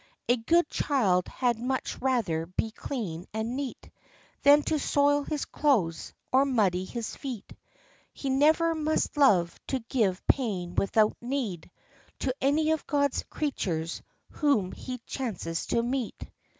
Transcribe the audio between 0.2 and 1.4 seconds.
A good child